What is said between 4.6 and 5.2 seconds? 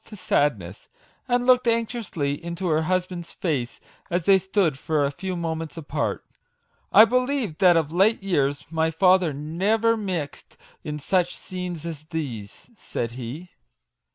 for a